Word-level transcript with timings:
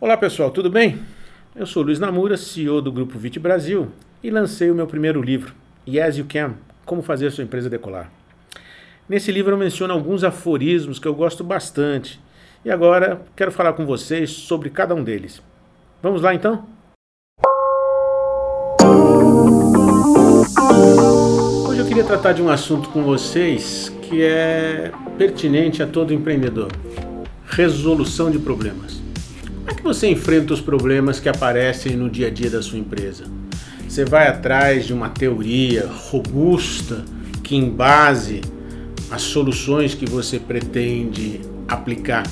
Olá 0.00 0.16
pessoal, 0.16 0.48
tudo 0.52 0.70
bem? 0.70 1.00
Eu 1.56 1.66
sou 1.66 1.82
Luiz 1.82 1.98
Namura, 1.98 2.36
CEO 2.36 2.80
do 2.80 2.92
Grupo 2.92 3.18
Vit 3.18 3.36
Brasil 3.40 3.88
e 4.22 4.30
lancei 4.30 4.70
o 4.70 4.74
meu 4.74 4.86
primeiro 4.86 5.20
livro, 5.20 5.52
Yes 5.88 6.18
You 6.18 6.26
Can, 6.28 6.54
Como 6.86 7.02
Fazer 7.02 7.32
Sua 7.32 7.42
Empresa 7.42 7.68
Decolar. 7.68 8.08
Nesse 9.08 9.32
livro 9.32 9.54
eu 9.54 9.58
menciono 9.58 9.92
alguns 9.92 10.22
aforismos 10.22 11.00
que 11.00 11.08
eu 11.08 11.14
gosto 11.16 11.42
bastante 11.42 12.20
e 12.64 12.70
agora 12.70 13.22
quero 13.34 13.50
falar 13.50 13.72
com 13.72 13.84
vocês 13.84 14.30
sobre 14.30 14.70
cada 14.70 14.94
um 14.94 15.02
deles. 15.02 15.42
Vamos 16.00 16.22
lá 16.22 16.32
então? 16.32 16.64
Hoje 21.68 21.80
eu 21.80 21.86
queria 21.86 22.04
tratar 22.04 22.34
de 22.34 22.40
um 22.40 22.48
assunto 22.48 22.88
com 22.90 23.02
vocês 23.02 23.88
que 24.02 24.22
é 24.22 24.92
pertinente 25.18 25.82
a 25.82 25.88
todo 25.88 26.14
empreendedor: 26.14 26.70
resolução 27.48 28.30
de 28.30 28.38
problemas 28.38 29.07
que 29.74 29.82
você 29.82 30.08
enfrenta 30.08 30.54
os 30.54 30.60
problemas 30.60 31.20
que 31.20 31.28
aparecem 31.28 31.96
no 31.96 32.08
dia 32.08 32.28
a 32.28 32.30
dia 32.30 32.50
da 32.50 32.62
sua 32.62 32.78
empresa? 32.78 33.24
Você 33.88 34.04
vai 34.04 34.28
atrás 34.28 34.86
de 34.86 34.92
uma 34.92 35.08
teoria 35.08 35.86
robusta 35.86 37.04
que 37.42 37.56
embase 37.56 38.40
as 39.10 39.22
soluções 39.22 39.94
que 39.94 40.06
você 40.06 40.38
pretende 40.38 41.40
aplicar 41.66 42.24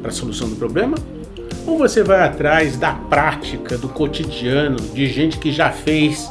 para 0.00 0.10
a 0.10 0.14
solução 0.14 0.48
do 0.48 0.56
problema? 0.56 0.96
Ou 1.66 1.76
você 1.76 2.02
vai 2.02 2.22
atrás 2.22 2.76
da 2.76 2.92
prática, 2.92 3.76
do 3.76 3.88
cotidiano, 3.88 4.76
de 4.76 5.06
gente 5.06 5.38
que 5.38 5.52
já 5.52 5.70
fez 5.70 6.30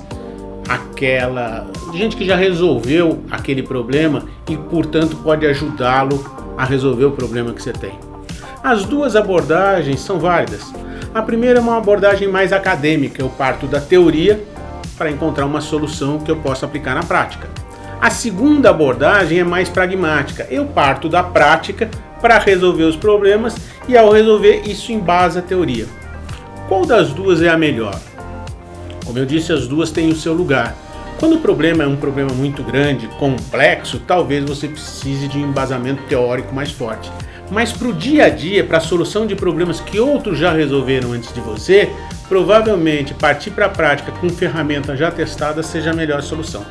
aquela. 0.67 1.69
gente 1.93 2.15
que 2.15 2.25
já 2.25 2.35
resolveu 2.35 3.23
aquele 3.29 3.61
problema 3.61 4.25
e, 4.49 4.57
portanto, 4.57 5.15
pode 5.17 5.45
ajudá-lo 5.45 6.23
a 6.57 6.65
resolver 6.65 7.05
o 7.05 7.11
problema 7.11 7.53
que 7.53 7.61
você 7.61 7.73
tem? 7.73 8.14
As 8.65 8.83
duas 8.83 9.15
abordagens 9.15 9.99
são 9.99 10.17
válidas. 10.17 10.73
A 11.13 11.21
primeira 11.21 11.59
é 11.59 11.61
uma 11.61 11.77
abordagem 11.77 12.27
mais 12.27 12.51
acadêmica, 12.51 13.21
eu 13.21 13.29
parto 13.29 13.67
da 13.67 13.79
teoria 13.79 14.43
para 14.97 15.11
encontrar 15.11 15.45
uma 15.45 15.61
solução 15.61 16.17
que 16.17 16.31
eu 16.31 16.37
possa 16.37 16.65
aplicar 16.65 16.95
na 16.95 17.03
prática. 17.03 17.47
A 18.01 18.09
segunda 18.09 18.71
abordagem 18.71 19.37
é 19.37 19.43
mais 19.43 19.69
pragmática, 19.69 20.47
eu 20.49 20.65
parto 20.65 21.07
da 21.07 21.21
prática 21.21 21.91
para 22.19 22.39
resolver 22.39 22.85
os 22.85 22.95
problemas 22.95 23.55
e 23.87 23.95
ao 23.95 24.11
resolver 24.11 24.63
isso 24.65 24.91
embasa 24.91 25.41
a 25.41 25.43
teoria. 25.43 25.85
Qual 26.67 26.87
das 26.87 27.13
duas 27.13 27.43
é 27.43 27.49
a 27.49 27.57
melhor? 27.57 27.99
Como 29.05 29.19
eu 29.19 29.27
disse, 29.27 29.53
as 29.53 29.67
duas 29.67 29.91
têm 29.91 30.09
o 30.09 30.15
seu 30.15 30.33
lugar. 30.33 30.75
Quando 31.19 31.35
o 31.35 31.39
problema 31.39 31.83
é 31.83 31.87
um 31.87 31.97
problema 31.97 32.33
muito 32.33 32.63
grande, 32.63 33.07
complexo, 33.19 34.01
talvez 34.07 34.43
você 34.43 34.67
precise 34.67 35.27
de 35.27 35.37
um 35.37 35.49
embasamento 35.49 36.01
teórico 36.09 36.51
mais 36.51 36.71
forte. 36.71 37.11
Mas 37.51 37.71
para 37.71 37.87
o 37.87 37.93
dia 37.93 38.25
a 38.25 38.29
dia, 38.29 38.63
para 38.63 38.77
a 38.77 38.81
solução 38.81 39.27
de 39.27 39.35
problemas 39.35 39.79
que 39.79 39.99
outros 39.99 40.37
já 40.37 40.51
resolveram 40.51 41.13
antes 41.13 41.33
de 41.33 41.39
você, 41.39 41.89
provavelmente 42.27 43.13
partir 43.13 43.51
para 43.51 43.67
a 43.67 43.69
prática 43.69 44.11
com 44.11 44.29
ferramentas 44.29 44.97
já 44.97 45.11
testadas 45.11 45.67
seja 45.67 45.91
a 45.91 45.93
melhor 45.93 46.21
solução. 46.21 46.65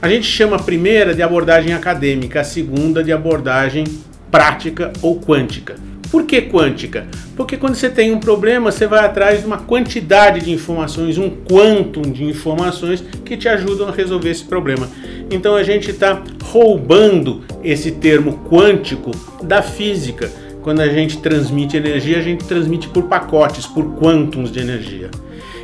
A 0.00 0.08
gente 0.08 0.26
chama 0.26 0.56
a 0.56 0.62
primeira 0.62 1.14
de 1.14 1.22
abordagem 1.22 1.72
acadêmica, 1.72 2.40
a 2.40 2.44
segunda 2.44 3.02
de 3.02 3.12
abordagem 3.12 3.84
prática 4.30 4.92
ou 5.02 5.20
quântica. 5.20 5.76
Por 6.10 6.24
que 6.24 6.40
quântica? 6.42 7.06
Porque 7.36 7.56
quando 7.56 7.74
você 7.74 7.90
tem 7.90 8.12
um 8.12 8.18
problema, 8.18 8.72
você 8.72 8.86
vai 8.86 9.04
atrás 9.04 9.40
de 9.40 9.46
uma 9.46 9.58
quantidade 9.58 10.40
de 10.40 10.50
informações, 10.50 11.18
um 11.18 11.28
quantum 11.28 12.02
de 12.02 12.24
informações 12.24 13.04
que 13.24 13.36
te 13.36 13.48
ajudam 13.48 13.88
a 13.88 13.92
resolver 13.92 14.30
esse 14.30 14.44
problema. 14.44 14.88
Então 15.30 15.54
a 15.54 15.62
gente 15.62 15.90
está 15.90 16.22
roubando 16.50 17.42
esse 17.62 17.92
termo 17.92 18.40
quântico 18.48 19.10
da 19.42 19.62
física. 19.62 20.30
Quando 20.62 20.80
a 20.80 20.88
gente 20.88 21.18
transmite 21.18 21.76
energia, 21.76 22.18
a 22.18 22.22
gente 22.22 22.44
transmite 22.44 22.88
por 22.88 23.04
pacotes, 23.04 23.66
por 23.66 23.94
quantums 23.96 24.50
de 24.50 24.60
energia. 24.60 25.10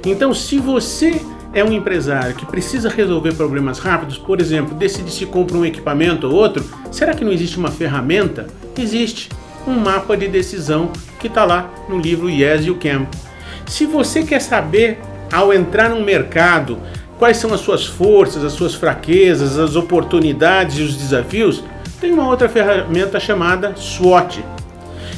Então, 0.06 0.32
se 0.34 0.58
você 0.58 1.20
é 1.52 1.64
um 1.64 1.72
empresário 1.72 2.34
que 2.34 2.46
precisa 2.46 2.88
resolver 2.88 3.34
problemas 3.34 3.78
rápidos, 3.78 4.18
por 4.18 4.40
exemplo, 4.40 4.74
decide 4.74 5.10
se 5.10 5.26
compra 5.26 5.56
um 5.56 5.64
equipamento 5.64 6.26
ou 6.26 6.34
outro, 6.34 6.64
será 6.90 7.14
que 7.14 7.24
não 7.24 7.32
existe 7.32 7.58
uma 7.58 7.70
ferramenta? 7.70 8.46
Existe 8.78 9.28
um 9.66 9.74
mapa 9.74 10.16
de 10.16 10.28
decisão 10.28 10.90
que 11.18 11.26
está 11.26 11.44
lá 11.44 11.70
no 11.88 11.98
livro 11.98 12.28
Yes 12.28 12.66
You 12.66 12.76
Can. 12.76 13.06
Se 13.66 13.86
você 13.86 14.22
quer 14.22 14.40
saber, 14.40 14.98
ao 15.32 15.52
entrar 15.52 15.88
no 15.88 16.04
mercado, 16.04 16.78
quais 17.18 17.36
são 17.36 17.52
as 17.52 17.60
suas 17.60 17.86
forças, 17.86 18.44
as 18.44 18.52
suas 18.52 18.74
fraquezas, 18.74 19.58
as 19.58 19.76
oportunidades 19.76 20.78
e 20.78 20.82
os 20.82 20.96
desafios, 20.96 21.62
tem 22.00 22.12
uma 22.12 22.28
outra 22.28 22.48
ferramenta 22.48 23.18
chamada 23.18 23.74
SWOT. 23.76 24.44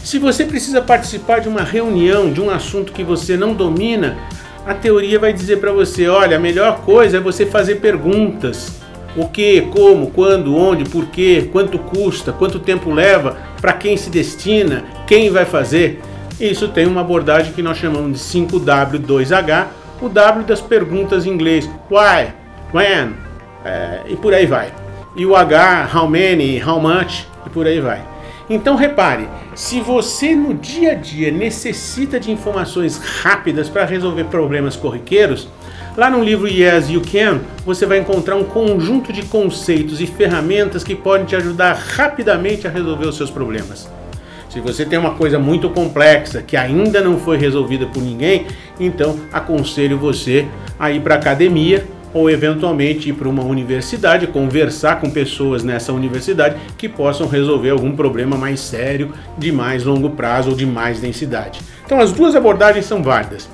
Se 0.04 0.18
você 0.18 0.44
precisa 0.44 0.80
participar 0.80 1.40
de 1.40 1.48
uma 1.48 1.62
reunião 1.62 2.32
de 2.32 2.40
um 2.40 2.50
assunto 2.50 2.92
que 2.92 3.02
você 3.02 3.36
não 3.36 3.54
domina, 3.54 4.16
a 4.64 4.74
teoria 4.74 5.18
vai 5.18 5.32
dizer 5.32 5.58
para 5.58 5.72
você: 5.72 6.08
olha, 6.08 6.36
a 6.36 6.40
melhor 6.40 6.80
coisa 6.82 7.16
é 7.16 7.20
você 7.20 7.44
fazer 7.44 7.76
perguntas 7.76 8.72
o 9.16 9.26
que, 9.26 9.62
como, 9.62 10.10
quando, 10.10 10.54
onde, 10.54 10.84
por 10.84 11.06
quê, 11.06 11.48
quanto 11.50 11.78
custa, 11.78 12.32
quanto 12.32 12.60
tempo 12.60 12.92
leva, 12.92 13.36
para 13.60 13.72
quem 13.72 13.96
se 13.96 14.10
destina, 14.10 14.84
quem 15.06 15.30
vai 15.30 15.46
fazer. 15.46 16.02
Isso 16.38 16.68
tem 16.68 16.86
uma 16.86 17.00
abordagem 17.00 17.52
que 17.52 17.62
nós 17.62 17.78
chamamos 17.78 18.12
de 18.12 18.18
5W2H, 18.18 19.66
o 20.00 20.08
W 20.08 20.44
das 20.44 20.60
perguntas 20.60 21.26
em 21.26 21.30
inglês, 21.30 21.68
why, 21.90 22.32
when, 22.72 23.14
é, 23.64 24.02
e 24.08 24.16
por 24.16 24.34
aí 24.34 24.46
vai. 24.46 24.72
E 25.14 25.24
o 25.24 25.34
H, 25.34 25.90
how 25.94 26.08
many, 26.08 26.62
how 26.62 26.80
much, 26.80 27.26
e 27.46 27.50
por 27.50 27.66
aí 27.66 27.80
vai. 27.80 28.02
Então 28.48 28.76
repare, 28.76 29.28
se 29.54 29.80
você 29.80 30.34
no 30.34 30.54
dia 30.54 30.92
a 30.92 30.94
dia 30.94 31.32
necessita 31.32 32.20
de 32.20 32.30
informações 32.30 32.98
rápidas 33.22 33.68
para 33.68 33.84
resolver 33.84 34.24
problemas 34.24 34.76
corriqueiros, 34.76 35.48
Lá 35.96 36.10
no 36.10 36.22
livro 36.22 36.46
Yes 36.46 36.90
You 36.90 37.00
Can, 37.00 37.40
você 37.64 37.86
vai 37.86 37.96
encontrar 37.96 38.36
um 38.36 38.44
conjunto 38.44 39.14
de 39.14 39.22
conceitos 39.22 39.98
e 39.98 40.06
ferramentas 40.06 40.84
que 40.84 40.94
podem 40.94 41.24
te 41.24 41.34
ajudar 41.34 41.72
rapidamente 41.72 42.66
a 42.66 42.70
resolver 42.70 43.06
os 43.06 43.16
seus 43.16 43.30
problemas. 43.30 43.88
Se 44.56 44.60
você 44.62 44.86
tem 44.86 44.98
uma 44.98 45.10
coisa 45.10 45.38
muito 45.38 45.68
complexa 45.68 46.40
que 46.40 46.56
ainda 46.56 47.02
não 47.02 47.18
foi 47.18 47.36
resolvida 47.36 47.84
por 47.84 48.02
ninguém, 48.02 48.46
então 48.80 49.20
aconselho 49.30 49.98
você 49.98 50.46
a 50.78 50.90
ir 50.90 51.02
para 51.02 51.16
a 51.16 51.18
academia 51.18 51.86
ou 52.14 52.30
eventualmente 52.30 53.10
ir 53.10 53.12
para 53.12 53.28
uma 53.28 53.44
universidade, 53.44 54.26
conversar 54.26 54.98
com 54.98 55.10
pessoas 55.10 55.62
nessa 55.62 55.92
universidade 55.92 56.56
que 56.78 56.88
possam 56.88 57.28
resolver 57.28 57.68
algum 57.68 57.94
problema 57.94 58.38
mais 58.38 58.60
sério, 58.60 59.12
de 59.36 59.52
mais 59.52 59.84
longo 59.84 60.08
prazo 60.08 60.48
ou 60.48 60.56
de 60.56 60.64
mais 60.64 61.00
densidade. 61.00 61.60
Então 61.84 62.00
as 62.00 62.10
duas 62.10 62.34
abordagens 62.34 62.86
são 62.86 63.02
válidas 63.02 63.46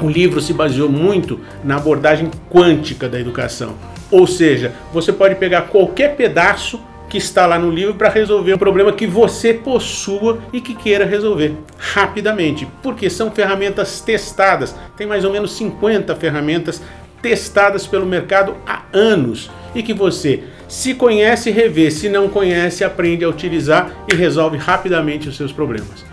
o 0.00 0.08
livro 0.08 0.40
se 0.40 0.52
baseou 0.52 0.88
muito 0.88 1.40
na 1.64 1.74
abordagem 1.74 2.30
quântica 2.48 3.08
da 3.08 3.18
educação. 3.18 3.74
Ou 4.12 4.28
seja, 4.28 4.72
você 4.92 5.12
pode 5.12 5.34
pegar 5.34 5.62
qualquer 5.62 6.14
pedaço 6.14 6.80
que 7.08 7.18
está 7.18 7.46
lá 7.46 7.58
no 7.58 7.70
livro 7.70 7.94
para 7.94 8.08
resolver 8.08 8.54
um 8.54 8.58
problema 8.58 8.92
que 8.92 9.06
você 9.06 9.54
possua 9.54 10.38
e 10.52 10.60
que 10.60 10.74
queira 10.74 11.04
resolver 11.04 11.54
rapidamente, 11.78 12.68
porque 12.82 13.08
são 13.08 13.30
ferramentas 13.30 14.00
testadas. 14.00 14.74
Tem 14.96 15.06
mais 15.06 15.24
ou 15.24 15.32
menos 15.32 15.52
50 15.56 16.14
ferramentas 16.16 16.82
testadas 17.22 17.86
pelo 17.86 18.06
mercado 18.06 18.56
há 18.66 18.82
anos 18.92 19.50
e 19.74 19.82
que 19.82 19.94
você 19.94 20.44
se 20.68 20.94
conhece, 20.94 21.50
revê, 21.50 21.90
se 21.90 22.08
não 22.08 22.28
conhece, 22.28 22.84
aprende 22.84 23.24
a 23.24 23.28
utilizar 23.28 23.90
e 24.10 24.14
resolve 24.14 24.58
rapidamente 24.58 25.28
os 25.28 25.36
seus 25.36 25.52
problemas. 25.52 26.04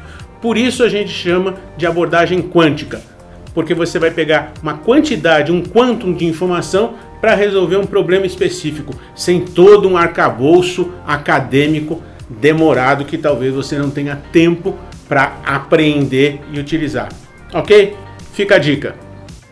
Por 0.42 0.58
isso 0.58 0.84
a 0.84 0.90
gente 0.90 1.10
chama 1.10 1.56
de 1.78 1.86
abordagem 1.86 2.42
quântica 2.42 3.02
porque 3.56 3.74
você 3.74 3.98
vai 3.98 4.12
pegar 4.12 4.52
uma 4.62 4.78
quantidade, 4.78 5.52
um 5.52 5.64
quantum 5.64 6.14
de 6.14 6.26
informação 6.26 6.96
para 7.26 7.34
resolver 7.34 7.78
um 7.78 7.88
problema 7.88 8.28
específico, 8.28 8.94
sem 9.16 9.42
todo 9.42 9.90
um 9.90 9.98
arcabouço 9.98 10.92
acadêmico 11.08 12.04
demorado 12.30 13.04
que 13.04 13.18
talvez 13.18 13.52
você 13.52 13.80
não 13.80 13.90
tenha 13.90 14.22
tempo 14.32 14.78
para 15.10 15.36
aprender 15.44 16.40
e 16.54 16.60
utilizar. 16.60 17.10
Ok? 17.52 17.98
Fica 18.32 18.58
a 18.58 18.60
dica. 18.60 18.94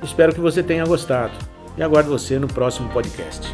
Espero 0.03 0.35
que 0.35 0.39
você 0.39 0.61
tenha 0.61 0.85
gostado 0.85 1.33
e 1.75 1.81
aguardo 1.81 2.11
você 2.11 2.37
no 2.37 2.47
próximo 2.47 2.89
podcast. 2.89 3.51